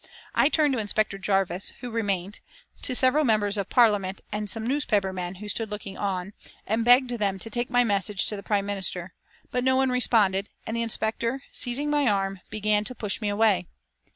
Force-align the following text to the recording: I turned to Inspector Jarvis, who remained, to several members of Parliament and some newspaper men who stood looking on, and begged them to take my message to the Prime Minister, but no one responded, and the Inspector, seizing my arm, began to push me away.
I 0.33 0.49
turned 0.49 0.73
to 0.73 0.79
Inspector 0.79 1.15
Jarvis, 1.19 1.73
who 1.81 1.91
remained, 1.91 2.39
to 2.81 2.95
several 2.95 3.23
members 3.23 3.55
of 3.55 3.69
Parliament 3.69 4.21
and 4.31 4.49
some 4.49 4.65
newspaper 4.65 5.13
men 5.13 5.35
who 5.35 5.47
stood 5.47 5.69
looking 5.69 5.95
on, 5.95 6.33
and 6.65 6.83
begged 6.83 7.11
them 7.11 7.37
to 7.37 7.51
take 7.51 7.69
my 7.69 7.83
message 7.83 8.25
to 8.25 8.35
the 8.35 8.41
Prime 8.41 8.65
Minister, 8.65 9.13
but 9.51 9.63
no 9.63 9.75
one 9.75 9.91
responded, 9.91 10.49
and 10.65 10.75
the 10.75 10.81
Inspector, 10.81 11.43
seizing 11.51 11.91
my 11.91 12.07
arm, 12.07 12.39
began 12.49 12.83
to 12.85 12.95
push 12.95 13.21
me 13.21 13.29
away. 13.29 13.67